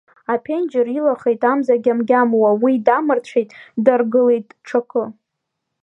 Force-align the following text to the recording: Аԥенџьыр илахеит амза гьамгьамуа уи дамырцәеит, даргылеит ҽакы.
Аԥенџьыр 0.33 0.87
илахеит 0.97 1.41
амза 1.51 1.75
гьамгьамуа 1.83 2.51
уи 2.63 2.73
дамырцәеит, 2.85 3.49
даргылеит 3.85 4.47
ҽакы. 4.67 5.03